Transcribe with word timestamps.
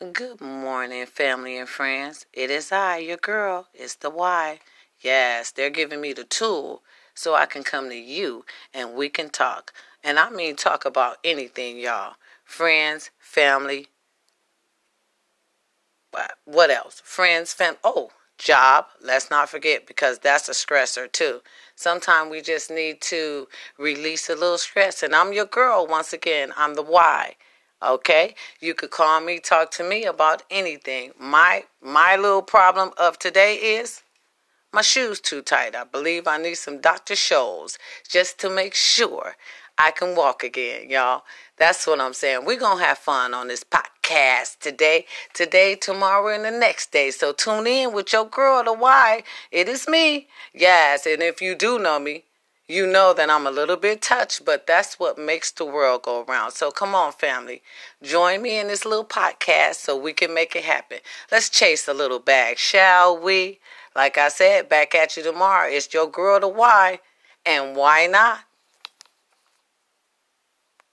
Good 0.00 0.40
morning, 0.40 1.04
family 1.04 1.58
and 1.58 1.68
friends. 1.68 2.24
It 2.32 2.50
is 2.50 2.72
I, 2.72 2.96
your 2.96 3.18
girl. 3.18 3.66
It's 3.74 3.96
the 3.96 4.08
Y. 4.08 4.58
Yes, 4.98 5.50
they're 5.50 5.68
giving 5.68 6.00
me 6.00 6.14
the 6.14 6.24
tool 6.24 6.82
so 7.12 7.34
I 7.34 7.44
can 7.44 7.62
come 7.62 7.90
to 7.90 7.94
you 7.94 8.46
and 8.72 8.94
we 8.94 9.10
can 9.10 9.28
talk. 9.28 9.74
And 10.02 10.18
I 10.18 10.30
mean 10.30 10.56
talk 10.56 10.86
about 10.86 11.18
anything, 11.22 11.78
y'all. 11.78 12.14
Friends, 12.44 13.10
family. 13.18 13.88
What 16.46 16.70
else? 16.70 17.02
Friends, 17.04 17.52
fam. 17.52 17.76
Oh, 17.84 18.08
job. 18.38 18.86
Let's 19.02 19.30
not 19.30 19.50
forget 19.50 19.86
because 19.86 20.18
that's 20.18 20.48
a 20.48 20.52
stressor 20.52 21.12
too. 21.12 21.42
Sometimes 21.76 22.30
we 22.30 22.40
just 22.40 22.70
need 22.70 23.02
to 23.02 23.48
release 23.78 24.30
a 24.30 24.34
little 24.34 24.56
stress. 24.56 25.02
And 25.02 25.14
I'm 25.14 25.34
your 25.34 25.44
girl 25.44 25.86
once 25.86 26.14
again. 26.14 26.54
I'm 26.56 26.72
the 26.72 26.82
Y. 26.82 27.36
Okay? 27.82 28.34
You 28.60 28.74
could 28.74 28.90
call 28.90 29.20
me, 29.20 29.38
talk 29.38 29.70
to 29.72 29.84
me 29.84 30.04
about 30.04 30.42
anything. 30.50 31.12
My 31.18 31.64
my 31.82 32.16
little 32.16 32.42
problem 32.42 32.92
of 32.98 33.18
today 33.18 33.54
is 33.56 34.02
my 34.72 34.82
shoes 34.82 35.20
too 35.20 35.42
tight. 35.42 35.74
I 35.74 35.84
believe 35.84 36.28
I 36.28 36.38
need 36.38 36.54
some 36.54 36.80
Dr. 36.80 37.14
Scholl's 37.14 37.78
just 38.08 38.38
to 38.40 38.50
make 38.50 38.74
sure 38.74 39.36
I 39.76 39.90
can 39.90 40.14
walk 40.14 40.44
again, 40.44 40.90
y'all. 40.90 41.22
That's 41.56 41.86
what 41.86 42.00
I'm 42.00 42.12
saying. 42.12 42.44
We're 42.44 42.58
going 42.58 42.78
to 42.78 42.84
have 42.84 42.98
fun 42.98 43.34
on 43.34 43.48
this 43.48 43.64
podcast 43.64 44.58
today, 44.60 45.06
today, 45.32 45.74
tomorrow, 45.74 46.34
and 46.34 46.44
the 46.44 46.50
next 46.50 46.92
day. 46.92 47.10
So 47.10 47.32
tune 47.32 47.66
in 47.66 47.92
with 47.92 48.12
your 48.12 48.26
girl, 48.26 48.62
the 48.62 48.74
Y. 48.74 49.22
It 49.50 49.68
is 49.68 49.88
me. 49.88 50.28
Yes, 50.54 51.06
and 51.06 51.22
if 51.22 51.40
you 51.40 51.54
do 51.54 51.78
know 51.78 51.98
me, 51.98 52.24
you 52.70 52.86
know 52.86 53.12
that 53.12 53.28
I'm 53.28 53.46
a 53.46 53.50
little 53.50 53.76
bit 53.76 54.00
touched, 54.00 54.44
but 54.44 54.66
that's 54.66 55.00
what 55.00 55.18
makes 55.18 55.50
the 55.50 55.64
world 55.64 56.02
go 56.02 56.22
around. 56.22 56.52
So 56.52 56.70
come 56.70 56.94
on, 56.94 57.12
family. 57.12 57.62
Join 58.00 58.42
me 58.42 58.58
in 58.58 58.68
this 58.68 58.84
little 58.84 59.04
podcast 59.04 59.74
so 59.74 59.96
we 59.96 60.12
can 60.12 60.32
make 60.32 60.54
it 60.54 60.62
happen. 60.62 60.98
Let's 61.32 61.48
chase 61.48 61.88
a 61.88 61.94
little 61.94 62.20
bag, 62.20 62.58
shall 62.58 63.18
we? 63.18 63.58
Like 63.96 64.16
I 64.18 64.28
said, 64.28 64.68
back 64.68 64.94
at 64.94 65.16
you 65.16 65.22
tomorrow. 65.24 65.68
It's 65.68 65.92
your 65.92 66.08
girl, 66.08 66.38
the 66.38 66.48
Y. 66.48 67.00
And 67.44 67.74
why 67.74 68.06
not? 68.06 68.40